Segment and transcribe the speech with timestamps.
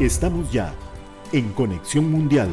[0.00, 0.74] Estamos ya
[1.32, 2.50] en Conexión Mundial.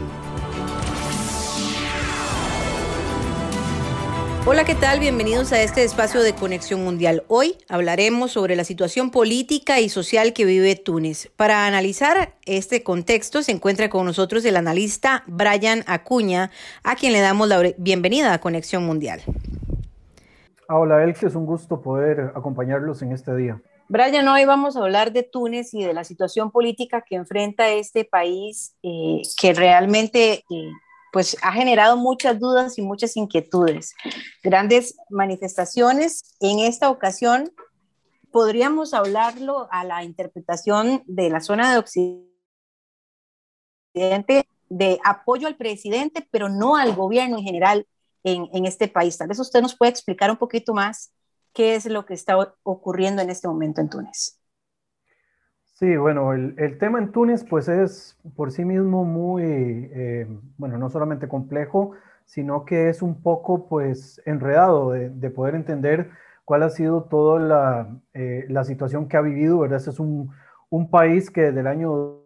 [4.45, 5.01] Hola, ¿qué tal?
[5.01, 7.25] Bienvenidos a este espacio de Conexión Mundial.
[7.27, 11.33] Hoy hablaremos sobre la situación política y social que vive Túnez.
[11.36, 16.50] Para analizar este contexto se encuentra con nosotros el analista Brian Acuña,
[16.86, 19.19] a quien le damos la bienvenida a Conexión Mundial.
[20.69, 23.61] Hola, Elke, es un gusto poder acompañarlos en este día.
[23.89, 28.06] Brian, hoy vamos a hablar de Túnez y de la situación política que enfrenta este
[28.06, 30.71] país, eh, que realmente eh,
[31.11, 33.94] pues ha generado muchas dudas y muchas inquietudes.
[34.42, 36.36] Grandes manifestaciones.
[36.39, 37.52] En esta ocasión
[38.31, 42.34] podríamos hablarlo a la interpretación de la zona de Occidente
[44.70, 47.88] de apoyo al presidente, pero no al gobierno en general
[48.23, 49.17] en, este país.
[49.17, 51.14] Tal vez usted nos puede explicar un poquito más
[51.53, 54.39] qué es lo que está ocurriendo en este momento en Túnez.
[55.73, 60.78] Sí, bueno, el, el, tema en Túnez pues es por sí mismo muy, eh, bueno,
[60.78, 61.92] no solamente complejo,
[62.26, 66.12] sino que es un poco pues enredado de, de poder entender
[66.45, 69.78] cuál ha sido toda la, eh, la, situación que ha vivido, ¿verdad?
[69.78, 70.32] Este es un,
[70.70, 72.22] un país que desde el año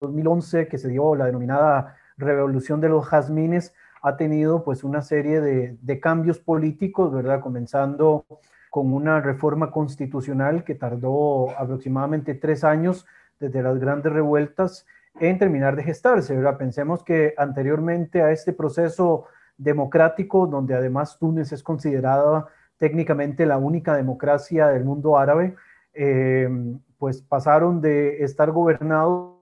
[0.00, 5.40] 2011, que se dio la denominada Revolución de los Jazmines, ha tenido pues una serie
[5.40, 7.40] de, de cambios políticos, ¿verdad?
[7.40, 8.26] Comenzando
[8.70, 13.06] con una reforma constitucional que tardó aproximadamente tres años
[13.38, 14.86] desde las grandes revueltas
[15.20, 16.34] en terminar de gestarse.
[16.34, 16.56] ¿verdad?
[16.56, 19.26] Pensemos que anteriormente a este proceso
[19.58, 22.46] democrático, donde además Túnez es considerada
[22.78, 25.54] técnicamente la única democracia del mundo árabe,
[25.92, 26.48] eh,
[26.98, 29.36] pues pasaron de estar gobernados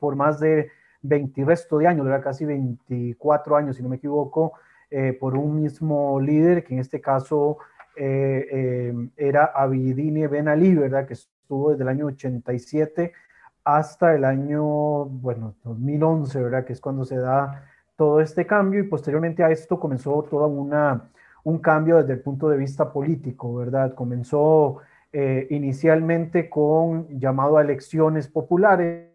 [0.00, 0.70] por más de
[1.02, 2.22] 20 resto de años, ¿verdad?
[2.22, 4.54] casi 24 años, si no me equivoco,
[4.90, 7.58] eh, por un mismo líder, que en este caso
[7.94, 11.06] eh, eh, era Abidine Ben Ali, ¿verdad?
[11.06, 13.12] Que estuvo desde el año 87
[13.64, 16.64] hasta el año, bueno, 2011, ¿verdad?
[16.64, 21.10] Que es cuando se da todo este cambio y posteriormente a esto comenzó toda una,
[21.44, 23.94] un cambio desde el punto de vista político, ¿verdad?
[23.94, 24.78] Comenzó
[25.50, 29.08] inicialmente con llamado a elecciones populares.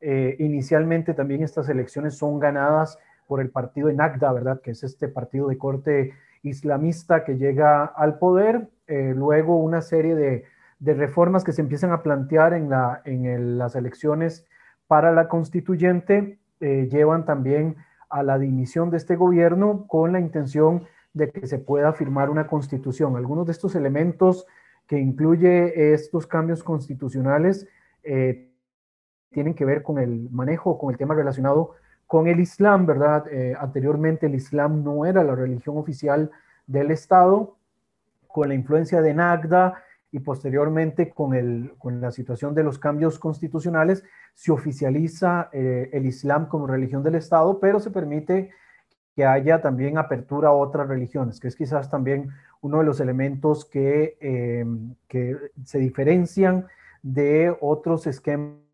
[0.00, 2.98] Inicialmente también estas elecciones son ganadas
[3.30, 4.60] por el partido de NACDA, ¿verdad?
[4.60, 10.14] Que es este partido de corte islamista que llega al poder, eh, luego una serie
[10.14, 10.44] de,
[10.80, 14.46] reformas que se empiezan a plantear en, la, en las elecciones
[14.88, 17.76] para la constituyente, eh, llevan también
[18.08, 22.46] a la dimisión de este gobierno con la intención de que se pueda firmar una
[22.46, 23.14] constitución.
[23.14, 24.46] Algunos de estos elementos
[24.88, 27.68] que incluye estos cambios constitucionales
[28.02, 28.49] eh,
[29.30, 31.74] tienen que ver con el manejo, con el tema relacionado
[32.06, 33.24] con el Islam, ¿verdad?
[33.30, 36.30] Eh, anteriormente el Islam no era la religión oficial
[36.66, 37.56] del Estado,
[38.26, 43.18] con la influencia de Nagda y posteriormente con, el, con la situación de los cambios
[43.20, 44.04] constitucionales,
[44.34, 48.50] se oficializa eh, el Islam como religión del Estado, pero se permite
[49.14, 52.30] que haya también apertura a otras religiones, que es quizás también
[52.60, 54.64] uno de los elementos que, eh,
[55.06, 56.66] que se diferencian
[57.02, 58.69] de otros esquemas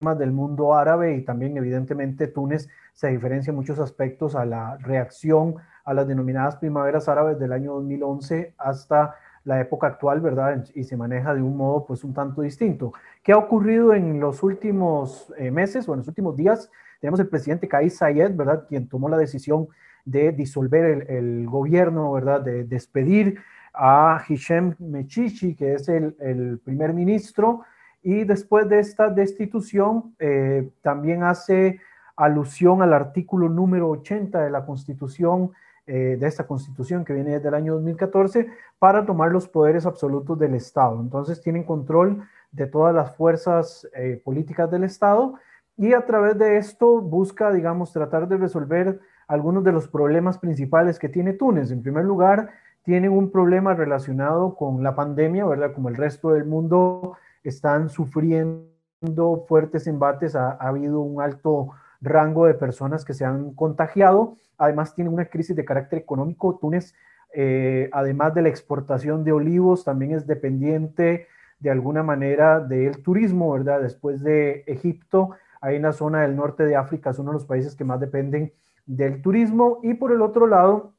[0.00, 5.56] del mundo árabe y también evidentemente Túnez se diferencia en muchos aspectos a la reacción
[5.86, 9.14] a las denominadas primaveras árabes del año 2011 hasta
[9.44, 10.66] la época actual, ¿verdad?
[10.74, 12.92] Y se maneja de un modo pues un tanto distinto.
[13.22, 16.70] ¿Qué ha ocurrido en los últimos eh, meses o en los últimos días?
[17.00, 18.66] Tenemos el presidente Kais Sayed, ¿verdad?
[18.68, 19.68] Quien tomó la decisión
[20.04, 22.42] de disolver el, gobierno, ¿verdad?
[22.42, 23.38] De despedir
[23.72, 27.62] a Hichem Mechichi, que es el primer ministro,
[28.06, 31.80] y después de esta destitución, eh, también hace
[32.14, 35.50] alusión al artículo número 80 de la Constitución,
[35.88, 38.46] eh, de esta Constitución que viene desde el año 2014,
[38.78, 41.00] para tomar los poderes absolutos del Estado.
[41.00, 42.22] Entonces tienen control
[42.52, 45.34] de todas las fuerzas eh, políticas del Estado
[45.76, 51.00] y a través de esto busca, digamos, tratar de resolver algunos de los problemas principales
[51.00, 51.72] que tiene Túnez.
[51.72, 52.50] En primer lugar,
[52.84, 55.72] tienen un problema relacionado con la pandemia, ¿verdad?
[55.72, 57.16] Como el resto del mundo
[57.48, 61.70] están sufriendo fuertes embates, ha, habido un alto
[62.00, 66.94] rango de personas que se han contagiado, además tienen una crisis de carácter económico, Túnez,
[67.34, 71.26] eh, además de la exportación de olivos, también es dependiente
[71.58, 73.80] de alguna manera del turismo, ¿verdad?
[73.80, 77.46] Después de Egipto, ahí en la zona del norte de África, es uno de los
[77.46, 78.52] países que más dependen
[78.84, 79.80] del turismo.
[79.82, 80.94] Y por el otro lado,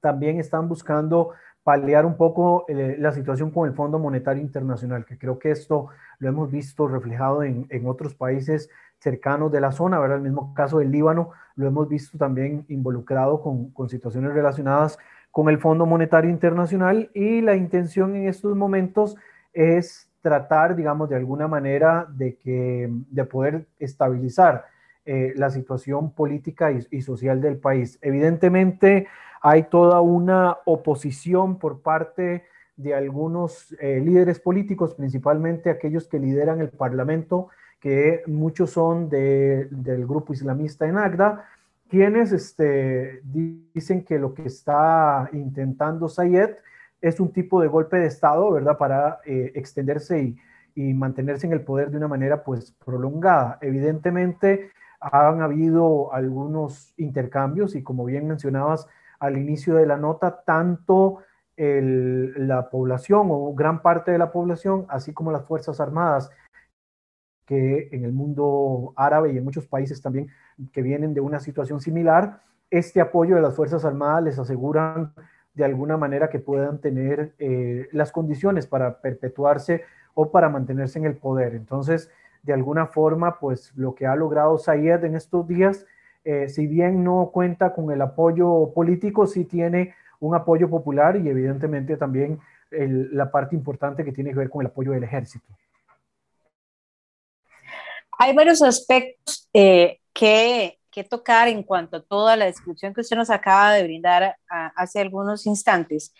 [0.00, 1.30] también están buscando
[1.64, 5.88] paliar un poco eh, la situación con el Fondo Monetario Internacional, que creo que esto
[6.18, 10.18] lo hemos visto reflejado en, en, otros países cercanos de la zona, ¿verdad?
[10.18, 14.98] El mismo caso del Líbano lo hemos visto también involucrado con, con situaciones relacionadas
[15.30, 19.16] con el Fondo Monetario Internacional y la intención en estos momentos
[19.52, 24.64] es tratar, digamos, de alguna manera de, que, de poder estabilizar
[25.04, 27.98] eh, la situación política y, social del país.
[28.00, 29.06] Evidentemente
[29.44, 32.46] hay toda una oposición por parte
[32.76, 37.48] de algunos eh, líderes políticos, principalmente aquellos que lideran el Parlamento,
[37.78, 41.44] que muchos son del grupo islamista en Agda,
[41.90, 46.56] quienes este, dicen que lo que está intentando Sayed
[47.02, 48.78] es un tipo de golpe de Estado, ¿verdad?
[48.78, 50.36] Para eh, extenderse y,
[50.74, 53.58] y, mantenerse en el poder de una manera pues prolongada.
[53.60, 54.70] Evidentemente
[55.00, 58.88] han habido algunos intercambios y como bien mencionabas
[59.24, 61.18] al inicio de la nota, tanto
[61.56, 66.30] la población o gran parte de la población, así como las Fuerzas Armadas,
[67.46, 70.28] que en el mundo árabe y en muchos países también
[70.72, 72.40] que vienen de una situación similar,
[72.70, 75.12] este apoyo de las Fuerzas Armadas les aseguran
[75.54, 79.84] de alguna manera que puedan tener eh, las condiciones para perpetuarse
[80.14, 81.54] o para mantenerse en el poder.
[81.54, 82.10] Entonces,
[82.42, 85.86] de alguna forma, pues lo que ha logrado Sayed en estos días,
[86.24, 91.28] eh, si bien no cuenta con el apoyo político, sí tiene un apoyo popular y
[91.28, 92.40] evidentemente también
[92.70, 95.46] la parte importante que tiene que ver con el apoyo del ejército.
[98.18, 103.16] Hay varios aspectos eh, que que tocar en cuanto a toda la descripción que usted
[103.16, 104.36] nos acaba de brindar
[104.76, 106.14] hace algunos instantes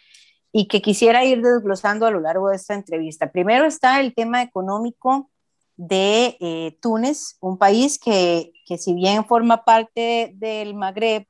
[0.51, 3.31] y que quisiera ir desglosando a lo largo de esta entrevista.
[3.31, 5.31] Primero está el tema económico
[5.77, 11.27] de eh, Túnez, un país que, que si bien forma parte del Magreb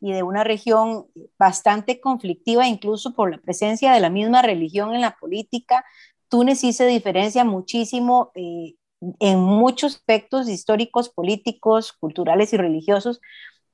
[0.00, 1.06] y de una región
[1.38, 5.84] bastante conflictiva, incluso por la presencia de la misma religión en la política,
[6.28, 8.74] Túnez sí se diferencia muchísimo eh,
[9.20, 13.20] en muchos aspectos históricos, políticos, culturales y religiosos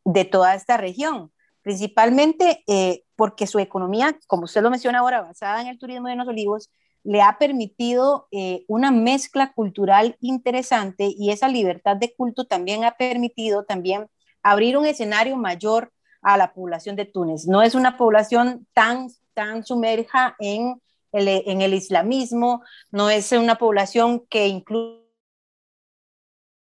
[0.04, 1.32] de toda esta región,
[1.62, 6.16] principalmente eh, porque su economía, como usted lo menciona ahora, basada en el turismo de
[6.16, 6.70] los olivos,
[7.04, 12.96] le ha permitido eh, una mezcla cultural interesante y esa libertad de culto también ha
[12.96, 14.08] permitido también
[14.42, 17.46] abrir un escenario mayor a la población de Túnez.
[17.46, 20.80] No es una población tan, tan sumerja en
[21.12, 25.02] el, en el islamismo, no es una población que incluso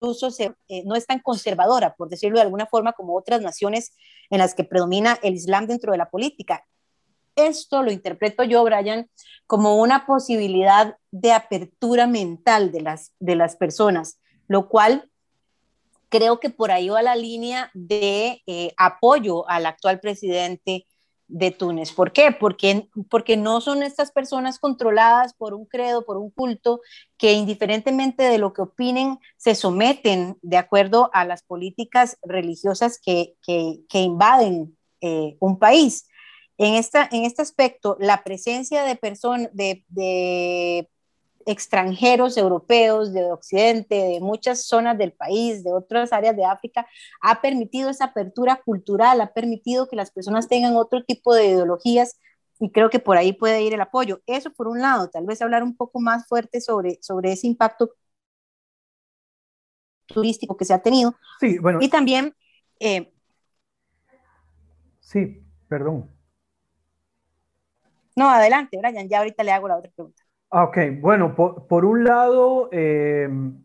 [0.02, 0.30] incluso
[0.68, 3.94] eh, no es tan conservadora, por decirlo de alguna forma, como otras naciones
[4.30, 6.66] en las que predomina el Islam dentro de la política.
[7.48, 9.10] Esto lo interpreto yo, Brian,
[9.48, 15.10] como una posibilidad de apertura mental de las, de las personas, lo cual
[16.10, 20.86] creo que por ahí va la línea de eh, apoyo al actual presidente
[21.32, 21.94] de Túnez.
[21.94, 22.36] ¿Por qué?
[22.38, 26.82] Porque, porque no son estas personas controladas por un credo, por un culto,
[27.18, 33.36] que indiferentemente de lo que opinen, se someten de acuerdo a las políticas religiosas que,
[33.94, 36.08] invaden eh, un país.
[36.62, 40.88] En, esta, en este aspecto, la presencia de, personas de, de
[41.48, 46.86] extranjeros europeos, de Occidente, de muchas zonas del país, de otras áreas de África,
[47.20, 52.20] ha permitido esa apertura cultural, ha permitido que las personas tengan otro tipo de ideologías
[52.60, 54.22] y creo que por ahí puede ir el apoyo.
[54.28, 57.96] Eso por un lado, tal vez hablar un poco más fuerte sobre, sobre ese impacto
[60.06, 61.16] turístico que se ha tenido.
[61.40, 61.80] Sí, bueno.
[61.82, 62.36] Y también...
[62.80, 63.12] Eh,
[65.00, 66.21] sí, perdón.
[68.22, 70.22] No, adelante, Brian, ya ahorita le hago la otra pregunta.
[70.52, 73.64] Ah, ok, bueno, por, un lado, em,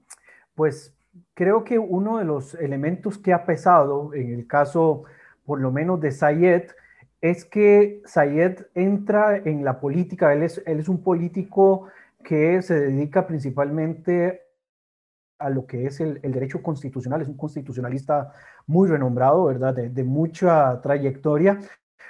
[0.54, 0.96] pues
[1.34, 5.04] creo que uno de los elementos que ha pesado en el caso,
[5.44, 6.70] por lo menos de Sayed,
[7.20, 11.88] es que Sayed entra en la política, él es, un político
[12.24, 14.40] que se dedica principalmente
[15.38, 18.32] a lo que es el, derecho constitucional, es un constitucionalista
[18.66, 19.74] muy renombrado, ¿verdad?
[19.74, 21.60] De, mucha trayectoria,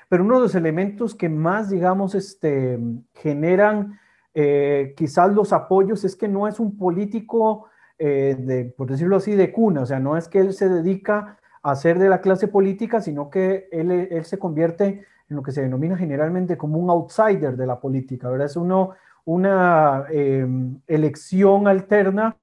[0.08, 2.78] pero uno de los elementos que más, digamos, este,
[3.14, 3.98] generan
[4.38, 9.34] eh, quizás los apoyos es que no es un político, eh, de, por decirlo así,
[9.34, 12.46] de cuna, o sea, no es que él se dedica a ser de la clase
[12.46, 17.56] política, sino que él, se convierte en lo que se denomina generalmente como un outsider
[17.56, 18.46] de la política, ¿verdad?
[18.46, 18.56] Es
[19.24, 22.36] una em, elección alterna.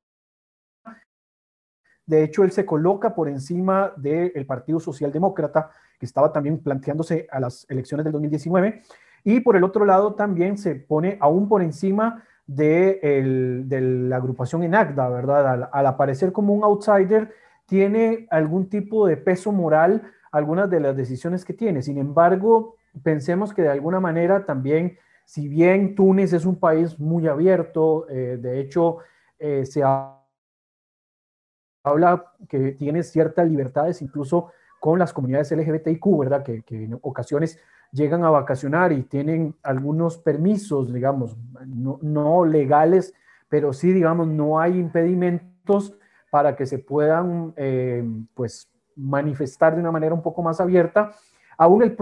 [2.07, 5.69] De hecho, él se coloca por encima del Partido Socialdemócrata,
[6.03, 8.81] que estaba también planteándose a las elecciones del 2019,
[9.24, 13.63] y por el otro lado también se pone aún por encima de,
[14.10, 15.69] la agrupación en ACDA, ¿verdad?
[15.72, 17.33] Al, aparecer como un outsider,
[17.65, 20.01] tiene algún tipo de peso moral
[20.33, 21.81] algunas de las decisiones que tiene.
[21.81, 27.29] Sin embargo, pensemos que de alguna manera también, si bien Túnez es un país muy
[27.29, 28.98] abierto, eh, de hecho,
[29.39, 29.83] eh, se
[31.81, 34.51] habla que tiene ciertas libertades incluso
[34.84, 36.44] con las comunidades LGBTIQ, ¿verdad?
[36.44, 37.58] Que, que en ocasiones
[37.94, 43.13] llegan a vacacionar y tienen algunos permisos, digamos, no, legales,
[43.48, 45.96] pero sí, digamos, no hay impedimentos
[46.30, 51.13] para que se puedan, eh, pues, manifestar de una manera un poco más abierta.
[51.58, 51.96] Aún el,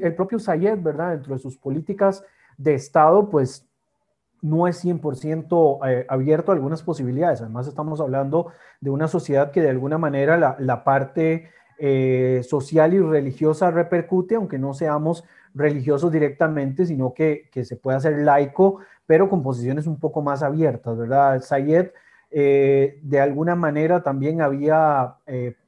[0.00, 1.10] el propio Sayed, ¿verdad?
[1.14, 2.22] Dentro de sus políticas
[2.56, 3.68] de Estado, pues
[4.42, 7.40] no es 100% eh, abierto a algunas posibilidades.
[7.40, 13.00] Además, estamos hablando de una sociedad que de alguna manera la, parte eh, social y
[13.00, 19.42] religiosa repercute, aunque no seamos religiosos directamente, sino que, se puede hacer laico, pero con
[19.42, 21.40] posiciones un poco más abiertas, ¿verdad?
[21.40, 21.88] Sayed
[22.30, 25.14] eh, de alguna manera también había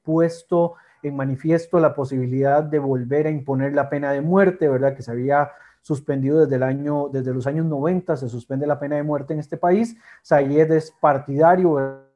[0.04, 4.94] puesto en manifiesto la posibilidad de volver a imponer la pena de muerte, ¿verdad?
[4.94, 5.50] Que se había
[5.82, 9.40] suspendido desde, el año, desde los años 90, se suspende la pena de muerte en
[9.40, 9.96] este país.
[10.22, 12.09] Sayed es partidario ¿verdad?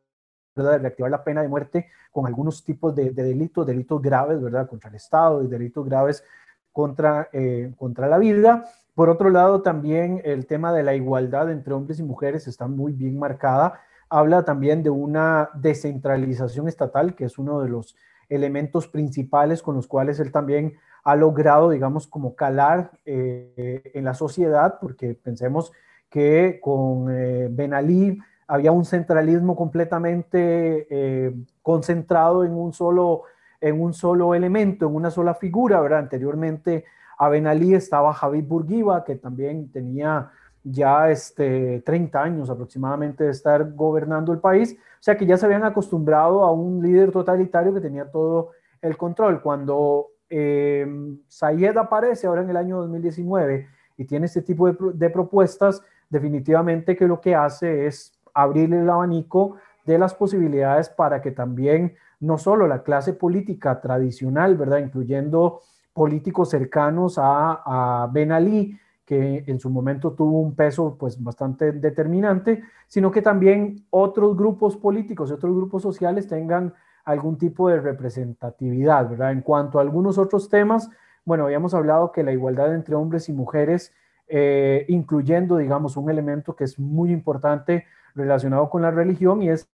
[0.62, 4.68] De reactivar la pena de muerte con algunos tipos de, delitos, delitos graves, ¿verdad?
[4.68, 6.24] Contra el Estado y delitos graves
[6.72, 8.64] contra, eh, contra la vida.
[8.94, 12.92] Por otro lado, también el tema de la igualdad entre hombres y mujeres está muy
[12.92, 13.80] bien marcada.
[14.08, 17.96] Habla también de una descentralización estatal, que es uno de los
[18.28, 24.14] elementos principales con los cuales él también ha logrado, digamos, como calar eh, en la
[24.14, 25.72] sociedad, porque pensemos
[26.08, 33.22] que con eh, Ben Ali había un centralismo completamente eh, concentrado en un, solo,
[33.60, 36.00] en un solo elemento, en una sola figura, ¿verdad?
[36.00, 36.84] Anteriormente
[37.18, 40.30] a Ben Ali estaba Javid Bourguiba, que también tenía
[40.64, 45.44] ya este, 30 años aproximadamente de estar gobernando el país, o sea que ya se
[45.44, 49.42] habían acostumbrado a un líder totalitario que tenía todo el control.
[49.42, 50.86] Cuando eh,
[51.28, 57.06] Sayed aparece ahora en el año 2019 y tiene este tipo de, propuestas, definitivamente que
[57.06, 62.66] lo que hace es abrir el abanico de las posibilidades para que también no solo
[62.66, 64.78] la clase política tradicional, ¿verdad?
[64.78, 65.60] Incluyendo
[65.92, 72.62] políticos cercanos a, Ben Ali, que en su momento tuvo un peso pues bastante determinante,
[72.88, 76.72] sino que también otros grupos políticos y otros grupos sociales tengan
[77.04, 79.32] algún tipo de representatividad, ¿verdad?
[79.32, 80.90] En cuanto a algunos otros temas,
[81.26, 83.92] bueno, habíamos hablado que la igualdad entre hombres y mujeres,
[84.26, 89.68] eh, incluyendo, digamos, un elemento que es muy importante relacionado con la religión y es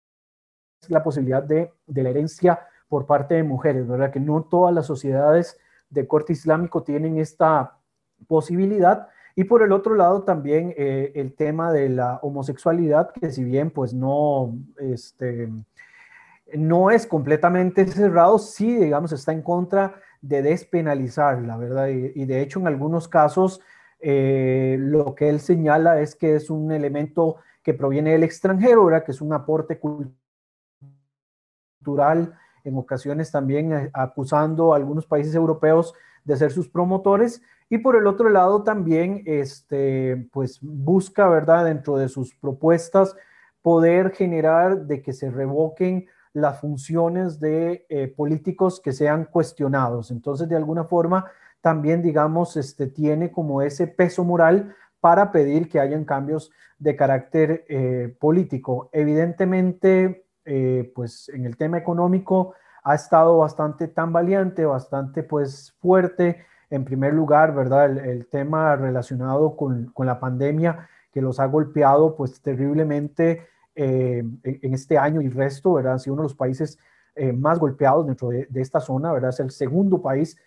[0.88, 4.12] la posibilidad de, la herencia por parte de mujeres, ¿verdad?
[4.12, 5.58] Que no todas las sociedades
[5.90, 7.78] de corte islámico tienen esta
[8.28, 9.10] posibilidad.
[9.36, 13.72] Y por el otro lado también eh, el tema de la homosexualidad, que si bien
[13.72, 15.50] pues no, este,
[16.54, 21.88] no es completamente cerrado, sí, digamos, está en contra de despenalizarla, ¿verdad?
[21.88, 23.62] Y, de hecho, en algunos casos,
[24.00, 29.04] eh, lo que él señala es que es un elemento que proviene del extranjero, ¿verdad?
[29.04, 29.80] Que es un aporte
[31.80, 37.42] cultural, en ocasiones también eh, acusando a algunos países europeos de ser sus promotores.
[37.70, 41.66] Y por el otro lado, también, este, pues busca, ¿verdad?
[41.66, 43.16] Dentro de sus propuestas,
[43.62, 50.12] poder generar de que se revoquen las funciones de eh, políticos que sean cuestionados.
[50.12, 51.26] Entonces, de alguna forma,
[51.62, 57.66] también, digamos, este, tiene como ese peso moral para pedir que hayan cambios de carácter
[57.68, 58.90] eh, político.
[58.92, 62.54] Evidentemente, eh, pues en el tema económico
[62.84, 66.46] ha estado bastante tan valiente, bastante pues fuerte.
[66.70, 67.98] En primer lugar, ¿verdad?
[67.98, 74.74] El, tema relacionado con, con, la pandemia que los ha golpeado pues terriblemente eh, en,
[74.74, 75.96] este año y resto, ¿verdad?
[75.96, 76.78] Ha sido uno de los países
[77.36, 79.32] más golpeados dentro de, esta zona, ¿verdad?
[79.32, 80.38] Es el segundo país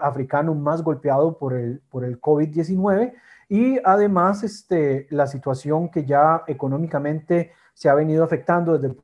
[0.00, 3.12] africano más golpeado por el, por el COVID-19
[3.48, 9.02] y además este, la situación que ya económicamente se ha venido afectando desde el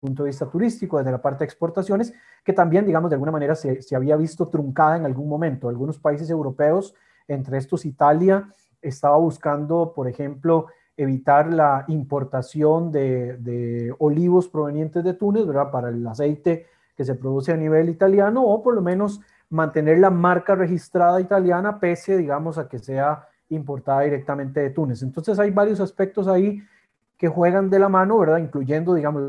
[0.00, 2.12] punto de vista turístico, desde la parte de exportaciones,
[2.44, 5.68] que también, digamos, de alguna manera se, se había visto truncada en algún momento.
[5.68, 6.94] Algunos países europeos,
[7.26, 8.48] entre estos Italia,
[8.80, 15.70] estaba buscando, por ejemplo, evitar la importación de, olivos provenientes de Túnez, ¿verdad?
[15.70, 20.10] Para el aceite que se produce a nivel italiano o por lo menos mantener la
[20.10, 25.02] marca registrada italiana pese, digamos, a que sea importada directamente de Túnez.
[25.02, 26.62] Entonces hay varios aspectos ahí
[27.16, 28.38] que juegan de la mano, ¿verdad?
[28.38, 29.22] Incluyendo, digamos,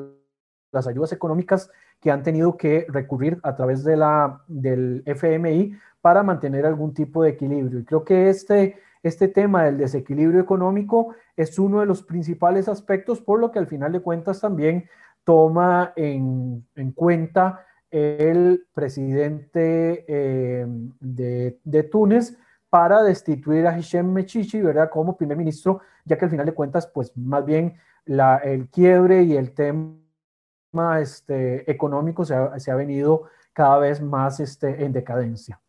[0.72, 6.24] las ayudas económicas que han tenido que recurrir a través de la, del FMI para
[6.24, 7.80] mantener algún tipo de equilibrio.
[7.80, 13.22] Y creo que este este tema del desequilibrio económico es uno de los principales aspectos,
[13.22, 14.90] por lo que al final de cuentas también
[15.24, 20.66] toma en, cuenta el presidente eh,
[21.00, 22.38] de, Túnez
[22.70, 24.90] para destituir a Hichem Mechichi, ¿verdad?
[24.90, 29.36] Como primer ministro, ya que al final de cuentas, pues más bien el quiebre y
[29.36, 33.24] el tema este, económico se ha, se ha venido
[33.54, 35.60] cada vez más este, en decadencia.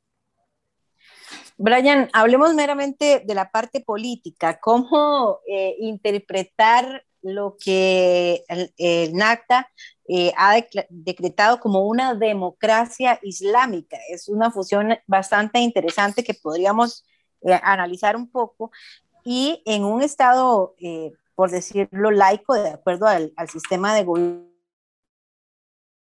[1.62, 4.58] Brian, hablemos meramente de la parte política.
[4.60, 9.70] ¿Cómo eh, interpretar lo que el, NACTA
[10.08, 10.56] eh, ha
[10.88, 13.98] decretado como una democracia islámica.
[14.08, 17.04] Es una fusión bastante interesante que podríamos
[17.42, 18.70] eh, analizar un poco.
[19.24, 24.04] Y en un estado, eh, por decirlo, laico, de acuerdo al, al sistema de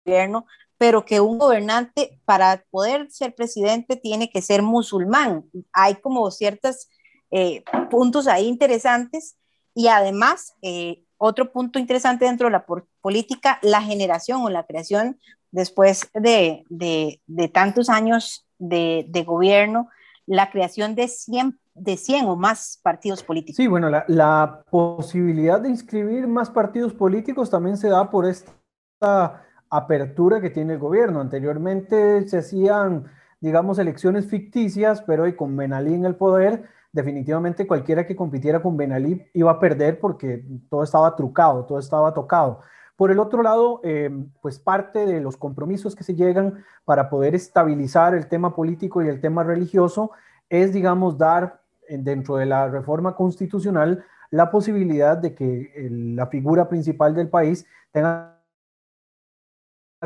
[0.04, 0.46] gobierno,
[0.78, 5.50] pero que un gobernante para poder ser presidente tiene que ser musulmán.
[5.72, 6.88] Hay como ciertos
[7.30, 9.36] eh, puntos ahí interesantes
[9.74, 12.66] y además eh, otro punto interesante dentro de la
[13.00, 15.18] política, la generación o la creación
[15.50, 19.88] después de, de, tantos años de, de, gobierno,
[20.26, 23.56] la creación de 100, de 100 o más partidos políticos.
[23.56, 29.46] Sí, bueno, la, la posibilidad de inscribir más partidos políticos también se da por esta
[29.70, 31.20] apertura que tiene el gobierno.
[31.20, 33.04] Anteriormente se hacían,
[33.40, 38.76] digamos, elecciones ficticias, pero hoy con Benalí en el poder, definitivamente cualquiera que compitiera con
[38.76, 42.60] Benalí iba a perder porque todo estaba trucado, todo estaba tocado.
[42.96, 47.34] Por el otro lado, eh, pues parte de los compromisos que se llegan para poder
[47.34, 50.12] estabilizar el tema político y el tema religioso
[50.48, 57.14] es, digamos, dar dentro de la reforma constitucional la posibilidad de que la figura principal
[57.14, 58.35] del país tenga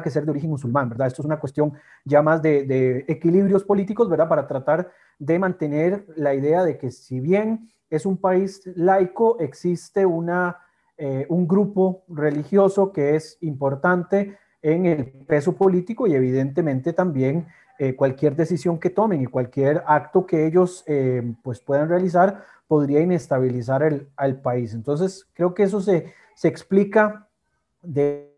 [0.02, 1.06] que ser de origen musulmán, ¿verdad?
[1.06, 1.72] Esto es una cuestión
[2.04, 4.28] ya más de, equilibrios políticos, ¿verdad?
[4.28, 10.06] Para tratar de mantener la idea de que si bien es un país laico, existe
[10.06, 10.58] una,
[10.96, 17.46] eh, un grupo religioso que es importante en el peso político y evidentemente también
[17.78, 23.00] eh, cualquier decisión que tomen y cualquier acto que ellos eh, pues puedan realizar podría
[23.00, 24.74] inestabilizar el, al país.
[24.74, 27.26] Entonces, creo que eso se, se explica
[27.82, 28.29] de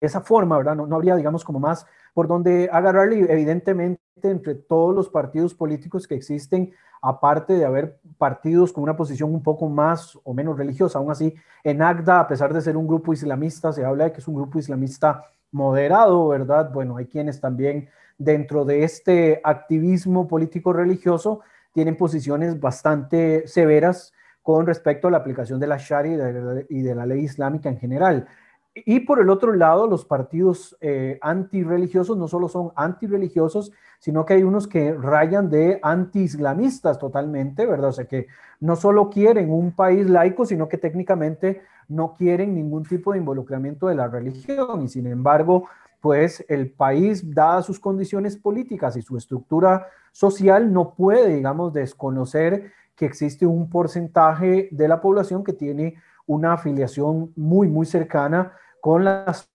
[0.00, 0.76] esa forma, ¿verdad?
[0.76, 6.06] No, no habría, digamos, como más por donde agarrarle, evidentemente, entre todos los partidos políticos
[6.06, 6.72] que existen,
[7.02, 11.34] aparte de haber partidos con una posición un poco más o menos religiosa, aún así,
[11.62, 14.36] en ACDA, a pesar de ser un grupo islamista, se habla de que es un
[14.36, 16.70] grupo islamista moderado, ¿verdad?
[16.72, 21.40] Bueno, hay quienes también dentro de este activismo político religioso
[21.72, 27.06] tienen posiciones bastante severas con respecto a la aplicación de la Sharia y de la
[27.06, 28.26] ley islámica en general.
[28.74, 34.34] Y por el otro lado, los partidos eh, antirreligiosos no solo son antirreligiosos, sino que
[34.34, 37.90] hay unos que rayan de anti-islamistas totalmente, ¿verdad?
[37.90, 38.26] O sea, que
[38.58, 43.86] no solo quieren un país laico, sino que técnicamente no quieren ningún tipo de involucramiento
[43.86, 44.82] de la religión.
[44.82, 45.68] Y sin embargo,
[46.00, 52.72] pues el país, dadas sus condiciones políticas y su estructura social, no puede, digamos, desconocer
[52.96, 55.94] que existe un porcentaje de la población que tiene
[56.26, 58.52] una afiliación muy, muy cercana
[58.84, 59.50] con las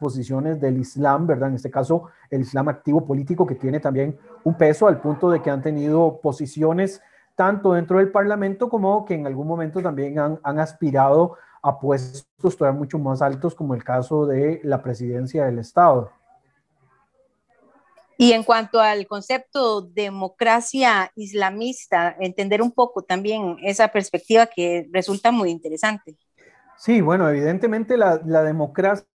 [0.00, 1.50] posiciones del Islam, ¿verdad?
[1.50, 5.42] En este caso, el Islam activo político que tiene también un peso al punto de
[5.42, 7.02] que han tenido posiciones
[7.36, 12.78] tanto dentro del Parlamento como que en algún momento también han, aspirado a puestos todavía
[12.78, 16.10] mucho más altos, como el caso de la presidencia del Estado.
[18.16, 25.30] Y en cuanto al concepto democracia islamista, entender un poco también esa perspectiva que resulta
[25.30, 26.16] muy interesante.
[26.84, 29.06] Sí, bueno, evidentemente la, democracia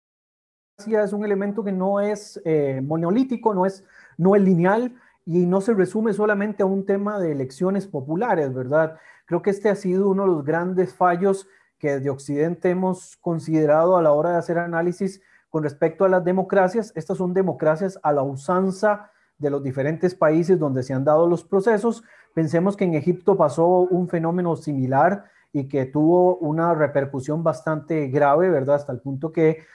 [0.79, 3.83] es un elemento que no es eh, monolítico, no es,
[4.17, 8.97] no es lineal y no se resume solamente a un tema de elecciones populares, ¿verdad?
[9.25, 13.97] Creo que este ha sido uno de los grandes fallos que desde Occidente hemos considerado
[13.97, 16.93] a la hora de hacer análisis con respecto a las democracias.
[16.95, 21.43] Estas son democracias a la usanza de los diferentes países donde se han dado los
[21.43, 22.01] procesos.
[22.33, 28.49] Pensemos que en Egipto pasó un fenómeno similar y que tuvo una repercusión bastante grave,
[28.49, 28.75] ¿verdad?
[28.75, 29.65] Hasta el punto que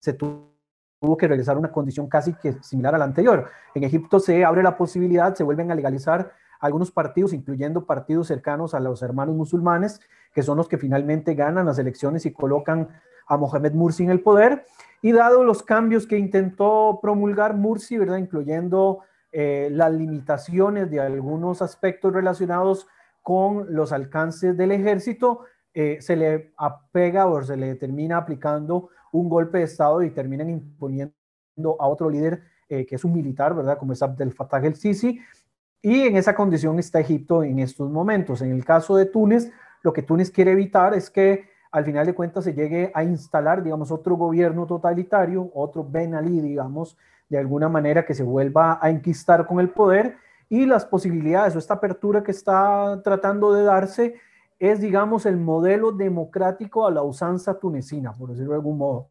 [0.00, 3.48] se tuvo que realizar una condición casi que similar a la anterior.
[3.74, 8.74] En Egipto se abre la posibilidad, se vuelven a legalizar algunos partidos, incluyendo partidos cercanos
[8.74, 10.00] a los hermanos musulmanes,
[10.32, 12.88] que son los que finalmente ganan las elecciones y colocan
[13.26, 14.66] a Mohamed Mursi en el poder.
[15.02, 18.18] Y dado los cambios que intentó promulgar Mursi, ¿verdad?
[18.18, 19.00] Incluyendo
[19.32, 22.86] eh, las limitaciones de algunos aspectos relacionados
[23.22, 25.40] con los alcances del ejército,
[25.72, 30.50] eh, se le apega o se le termina aplicando un golpe de Estado y terminan
[30.50, 31.14] imponiendo
[31.78, 33.78] a otro líder eh, que es un militar, ¿verdad?
[33.78, 35.20] Como es Abdel Fattah el-Sisi.
[35.82, 38.42] Y en esa condición está Egipto en estos momentos.
[38.42, 39.50] En el caso de Túnez,
[39.82, 43.62] lo que Túnez quiere evitar es que al final de cuentas se llegue a instalar,
[43.62, 46.96] digamos, otro gobierno totalitario, otro Ben Ali, digamos,
[47.28, 50.16] de alguna manera que se vuelva a enquistar con el poder
[50.50, 54.16] y las posibilidades o esta apertura que está tratando de darse
[54.58, 59.08] es, digamos, el modelo democrático a la usanza tunecina, por decirlo de algún modo.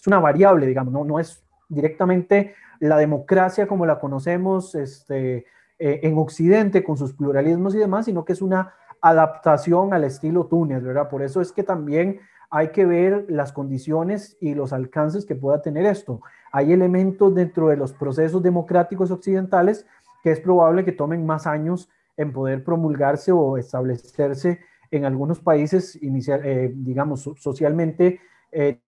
[0.00, 5.46] Es una variable, digamos, no, no es directamente la democracia como la conocemos este,
[5.78, 10.46] eh, en Occidente con sus pluralismos y demás, sino que es una adaptación al estilo
[10.46, 11.10] Túnez, ¿verdad?
[11.10, 15.60] Por eso es que también hay que ver las condiciones y los alcances que pueda
[15.60, 16.22] tener esto.
[16.52, 19.84] Hay elementos dentro de los procesos democráticos occidentales
[20.26, 24.58] que es probable que tomen más años en poder promulgarse o establecerse
[24.90, 28.18] en algunos países, inicial, eh, digamos, socialmente
[28.50, 28.80] eh,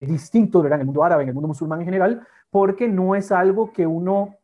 [0.00, 0.78] distintos, ¿verdad?
[0.78, 3.86] En el mundo árabe, en el mundo musulmán en general, porque no es algo que
[3.86, 4.34] uno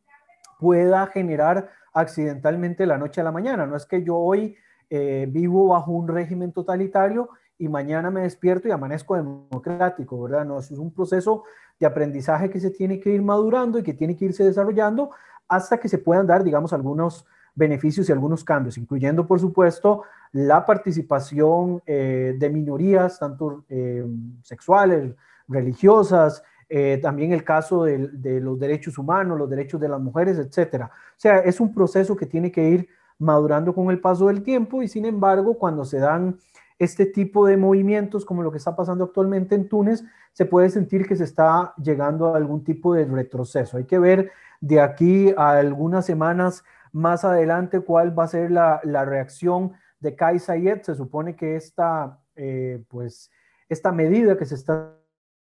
[0.60, 3.66] pueda generar accidentalmente la noche a la mañana.
[3.66, 4.54] No es que yo hoy
[4.90, 10.44] eh, vivo bajo un régimen totalitario y mañana me despierto y amanezco democrático, ¿verdad?
[10.44, 11.42] No, es un proceso
[11.80, 15.10] de aprendizaje que se tiene que ir madurando y que tiene que irse desarrollando
[15.48, 20.02] hasta que se puedan dar, digamos, algunos beneficios y algunos cambios, incluyendo, por supuesto,
[20.32, 24.04] la participación eh, de minorías, tanto eh,
[24.42, 25.14] sexuales,
[25.46, 30.38] religiosas, eh, también el caso de, de, los derechos humanos, los derechos de las mujeres,
[30.38, 30.90] etcétera.
[30.92, 34.82] O sea, es un proceso que tiene que ir madurando con el paso del tiempo
[34.82, 36.38] y sin embargo, cuando se dan
[36.78, 41.06] este tipo de movimientos, como lo que está pasando actualmente en Túnez, se puede sentir
[41.06, 43.76] que se está llegando a algún tipo de retroceso.
[43.76, 48.80] Hay que ver de aquí a algunas semanas más adelante cuál va a ser la,
[49.04, 50.82] reacción de Kai Sayed.
[50.82, 53.30] Se supone que esta, eh, pues,
[53.68, 54.96] esta medida que se está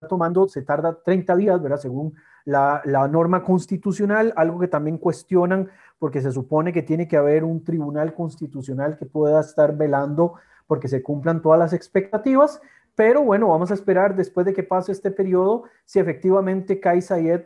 [0.09, 1.77] tomando se tarda 30 días, ¿verdad?
[1.77, 7.17] Según la, la, norma constitucional, algo que también cuestionan porque se supone que tiene que
[7.17, 10.33] haber un tribunal constitucional que pueda estar velando
[10.71, 12.61] porque se cumplan todas las expectativas.
[12.95, 17.01] Pero bueno, vamos a esperar después de que pase este periodo si efectivamente Kai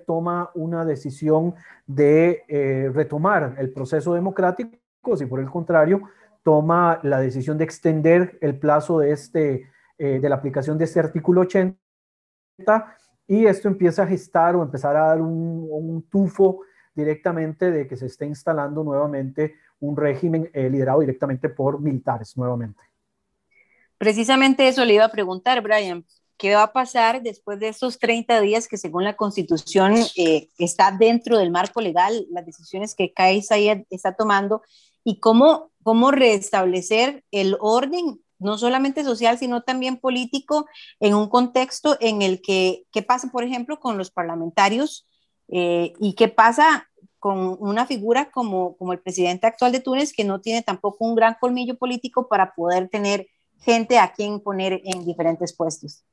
[0.05, 1.55] toma una decisión
[1.87, 6.03] de eh, retomar el proceso democrático, si por el contrario
[6.43, 10.99] toma la decisión de extender el plazo de, este, eh, de la aplicación de este
[10.99, 11.75] artículo 80
[13.25, 16.59] y esto empieza a gestar o empezar a dar un, un tufo
[16.93, 22.94] directamente de que se esté instalando nuevamente un régimen eh, liderado directamente por militares nuevamente.
[23.97, 26.05] Precisamente eso le iba a preguntar, Brian.
[26.37, 30.91] ¿Qué va a pasar después de estos 30 días que según la Constitución eh, está
[30.91, 34.61] dentro del marco legal, las decisiones que Sayed está tomando
[35.05, 40.65] y cómo, cómo restablecer el orden, no solamente social, sino también político,
[40.99, 45.07] en un contexto en el que, ¿qué pasa, por ejemplo, con los parlamentarios
[45.47, 50.25] eh, y qué pasa con una figura como, como el presidente actual de Túnez, que
[50.25, 53.27] no tiene tampoco un gran colmillo político para poder tener
[53.59, 56.03] gente a quien poner en diferentes puestos.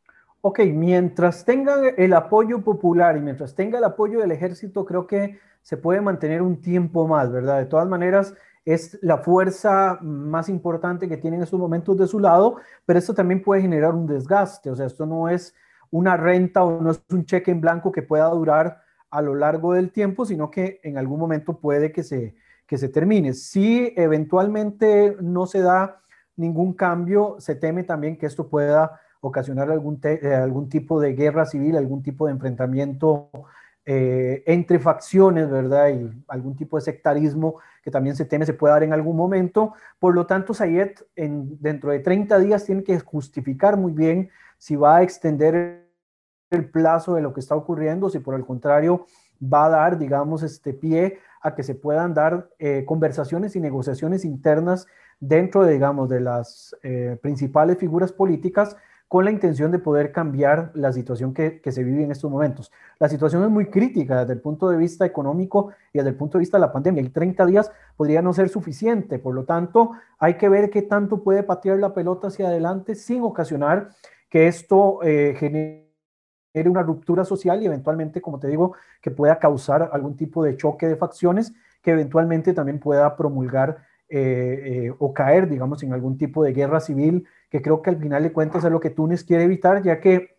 [0.41, 5.39] Ok, mientras tenga el apoyo popular y mientras tenga el apoyo del ejército, creo que
[5.63, 7.59] se puede mantener un tiempo más, ¿verdad?
[7.59, 12.19] De todas maneras, es la fuerza más importante que tiene en estos momentos de su
[12.19, 15.55] lado, pero esto también puede generar un desgaste, o sea, esto no es
[15.91, 19.75] una renta o no es un cheque en blanco que pueda durar a lo largo
[19.75, 22.35] del tiempo, sino que en algún momento puede que se,
[22.67, 23.35] que se termine.
[23.35, 26.02] Si eventualmente no se da
[26.37, 31.47] ningún cambio, se teme también que esto pueda ocasionar algún, eh, algún tipo de guerra
[31.47, 33.31] civil, algún tipo de enfrentamiento
[33.85, 35.89] eh, entre facciones, ¿verdad?
[35.91, 39.75] Y algún tipo de sectarismo que también se teme se puede dar en algún momento.
[39.99, 44.77] Por lo tanto, Sayed en, dentro de 30 días tiene que justificar muy bien si
[44.77, 45.89] va a extender
[46.51, 49.07] el plazo de lo que está ocurriendo, si por el contrario
[49.43, 54.25] va a dar, digamos, este pie a que se puedan dar eh, conversaciones y negociaciones
[54.25, 54.87] internas
[55.21, 58.77] dentro, de, digamos, de las eh, principales figuras políticas
[59.13, 62.73] con la intención de poder cambiar la situación que, se vive en estos momentos.
[62.99, 66.39] La situación es muy crítica desde el punto de vista económico y desde el punto
[66.39, 67.03] de vista de la pandemia.
[67.03, 69.19] Y 30 días podría no ser suficiente.
[69.19, 73.23] Por lo tanto, hay que ver qué tanto puede patear la pelota hacia adelante sin
[73.23, 73.91] ocasionar
[74.31, 75.82] que esto eh, genere
[76.55, 80.87] una ruptura social y eventualmente, como te digo, que pueda causar algún tipo de choque
[80.87, 86.45] de facciones que eventualmente también pueda promulgar eh, eh, o caer, digamos, en algún tipo
[86.45, 89.45] de guerra civil, que creo que al final de cuentas es lo que Túnez quiere
[89.45, 90.37] evitar, ya que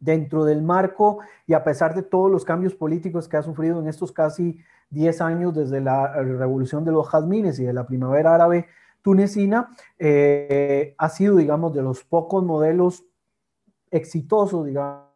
[0.00, 3.86] dentro del marco y a pesar de todos los cambios políticos que ha sufrido en
[3.86, 4.58] estos casi
[4.90, 8.66] 10 años desde la revolución de los jazmines y de la primavera árabe
[9.02, 13.04] tunecina, eh, ha sido, digamos, de los pocos modelos
[13.90, 15.11] exitosos, digamos,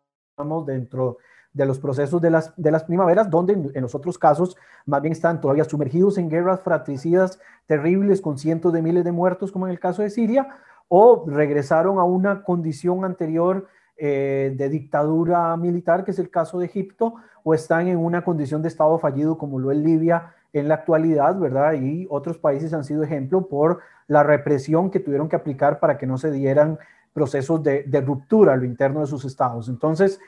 [0.67, 1.19] dentro
[1.53, 5.13] de los procesos de las, de las primaveras, donde en, los otros casos más bien
[5.13, 9.73] están todavía sumergidos en guerras fratricidas terribles con cientos de miles de muertos, como en
[9.73, 10.49] el caso de Siria,
[10.89, 16.67] o regresaron a una condición anterior eh, de dictadura militar, que es el caso de
[16.67, 20.75] Egipto, o están en una condición de Estado fallido, como lo es Libia en la
[20.75, 21.73] actualidad, ¿verdad?
[21.73, 26.07] Y otros países han sido ejemplo por la represión que tuvieron que aplicar para que
[26.07, 26.79] no se dieran
[27.17, 29.71] procesos de, ruptura a lo interno de sus estados.
[29.71, 30.21] Entonces,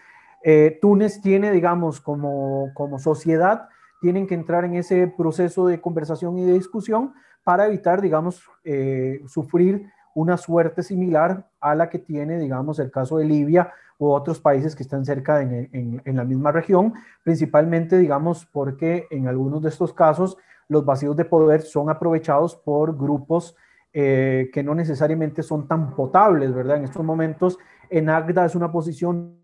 [0.43, 3.69] eh, Túnez tiene, digamos, como, como sociedad,
[4.01, 7.13] tienen que entrar en ese proceso de conversación y de discusión
[7.45, 13.19] para evitar, digamos, eh, sufrir una suerte similar a la que tiene, digamos, el caso
[13.19, 19.07] de Libia u otros países que están cerca en, la misma región, principalmente, digamos, porque
[19.11, 23.57] en algunos de estos casos los vacíos de poder son aprovechados por grupos
[23.93, 26.77] eh, que no necesariamente son tan potables, ¿verdad?
[26.77, 27.59] En estos momentos,
[27.91, 29.39] en Agda es una posición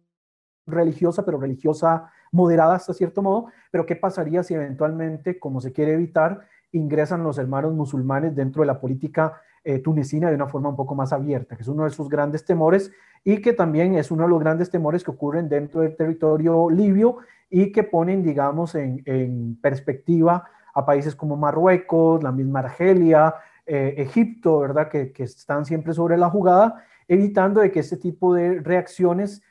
[0.66, 5.94] religiosa, pero religiosa moderada hasta cierto modo, pero ¿qué pasaría si eventualmente, como se quiere
[5.94, 10.76] evitar, ingresan los hermanos musulmanes dentro de la política eh, tunecina de una forma un
[10.76, 12.92] poco más abierta, que es uno de sus grandes temores
[13.24, 17.18] y que también es uno de los grandes temores que ocurren dentro del territorio libio
[17.48, 23.34] y que ponen, digamos, en, perspectiva a países como Marruecos, la misma Argelia,
[23.66, 24.88] eh, Egipto, ¿verdad?
[24.88, 29.42] Que, están siempre sobre la jugada, evitando de que este tipo de reacciones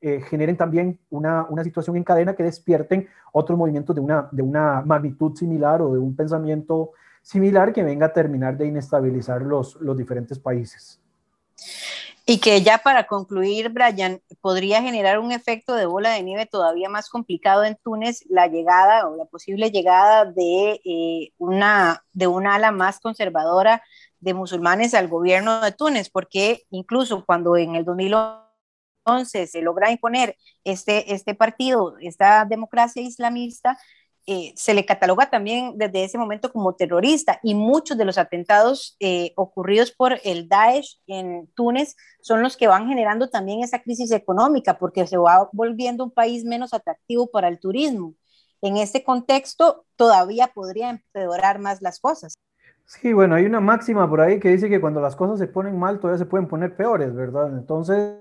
[0.00, 4.42] eh, generen también una, una, situación en cadena que despierten otros movimientos de una, de
[4.42, 9.76] una magnitud similar o de un pensamiento similar que venga a terminar de inestabilizar los,
[9.76, 11.00] los diferentes países.
[12.26, 16.88] Y que ya para concluir, Brian, podría generar un efecto de bola de nieve todavía
[16.88, 22.54] más complicado en Túnez la llegada o la posible llegada de, eh, una, de una
[22.54, 23.82] ala más conservadora
[24.20, 28.44] de musulmanes al gobierno de Túnez, porque incluso cuando en el 2011
[29.04, 33.78] entonces se logra imponer este, este partido, esta democracia islamista,
[34.26, 38.96] eh, se le cataloga también desde ese momento como terrorista y muchos de los atentados
[38.98, 44.10] eh, ocurridos por el Daesh en Túnez son los que van generando también esa crisis
[44.12, 48.14] económica porque se va volviendo un país menos atractivo para el turismo.
[48.62, 52.32] En este contexto todavía podría empeorar más las cosas.
[52.86, 55.78] Sí, bueno, hay una máxima por ahí que dice que cuando las cosas se ponen
[55.78, 57.48] mal todavía se pueden poner peores, ¿verdad?
[57.58, 58.20] Entonces,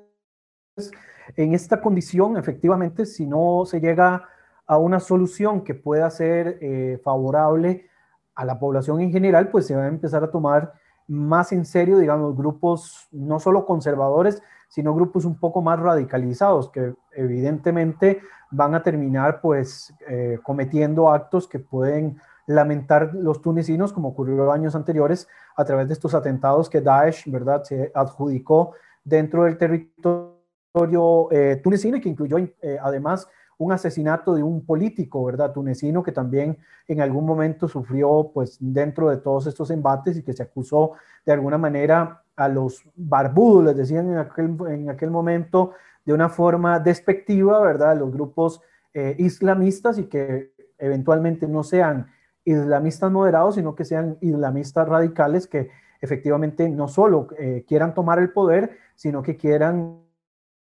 [1.37, 4.27] en esta condición, efectivamente, si no se llega
[4.65, 7.87] a una solución que pueda ser eh, favorable
[8.35, 10.73] a la población en general, pues se va a empezar a tomar
[11.07, 16.95] más en serio, digamos, grupos no solo conservadores, sino grupos un poco más radicalizados, que
[17.11, 18.21] evidentemente
[18.51, 24.75] van a terminar pues eh, cometiendo actos que pueden lamentar los tunecinos, como ocurrió años
[24.75, 28.73] anteriores, a través de estos atentados que Daesh, ¿verdad?, se adjudicó
[29.03, 32.37] dentro del territorio eh, tunecino y que incluyó
[32.81, 35.53] además un asesinato de un político, ¿verdad?
[35.53, 40.33] Tunecino que también en algún momento sufrió, pues, dentro de todos estos embates y que
[40.33, 40.93] se acusó
[41.25, 45.71] de alguna manera a los barbudos, les decían en aquel, en aquel momento,
[46.05, 47.97] de una forma despectiva, ¿verdad?
[47.97, 48.61] Los grupos
[48.93, 52.07] eh, islamistas y que eventualmente no sean
[52.43, 55.69] islamistas moderados, sino que sean islamistas radicales que
[56.01, 57.29] efectivamente no solo
[57.65, 60.02] quieran tomar el poder, sino que quieran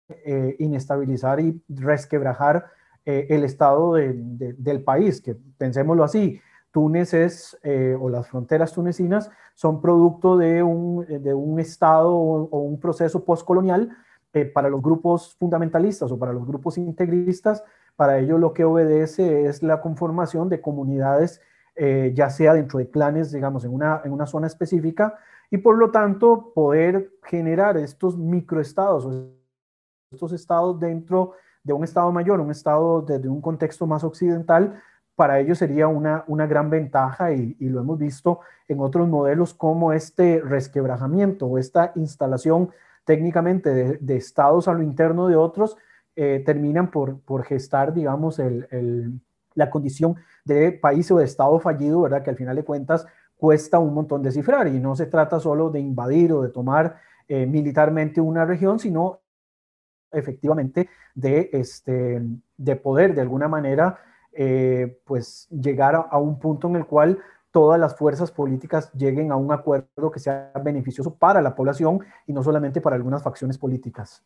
[0.08, 2.66] eh, inestabilizar y resquebrajar
[3.04, 6.40] eh, el estado del país, que pensémoslo así,
[6.70, 12.60] Túnez es, eh, o las fronteras tunecinas son producto de un, de un estado o,
[12.60, 13.96] un proceso postcolonial
[14.54, 17.64] para los grupos fundamentalistas o para los grupos integristas,
[17.96, 21.40] para ello lo que obedece es la conformación de comunidades,
[22.14, 25.16] ya sea dentro de clanes, digamos, en una, en una zona específica,
[25.50, 29.06] y por lo tanto poder generar estos microestados
[30.16, 34.80] estos estados dentro de un estado mayor, un estado desde un contexto más occidental,
[35.14, 39.92] para ellos sería una, una gran ventaja y, lo hemos visto en otros modelos como
[39.92, 42.70] este resquebrajamiento o esta instalación
[43.04, 45.76] técnicamente de, estados a lo interno de otros,
[46.16, 49.20] eh, terminan por, por, gestar, digamos, el,
[49.54, 52.22] la condición de país o de estado fallido, ¿verdad?
[52.22, 55.80] Que al final de cuentas cuesta un montón descifrar y no se trata solo de
[55.80, 56.96] invadir o de tomar
[57.28, 59.20] eh, militarmente una región, sino
[60.12, 62.22] efectivamente de, este,
[62.56, 63.98] de poder de alguna manera
[64.32, 67.18] eh, pues llegar a, un punto en el cual
[67.50, 72.34] todas las fuerzas políticas lleguen a un acuerdo que sea beneficioso para la población y
[72.34, 74.22] no solamente para algunas facciones políticas.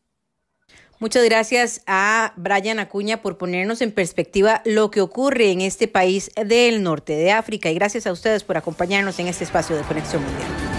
[0.99, 6.31] Muchas gracias a Brian Acuña por ponernos en perspectiva lo que ocurre en este país
[6.35, 10.23] del norte de África y gracias a ustedes por acompañarnos en este espacio de Conexión
[10.23, 10.70] Mundial.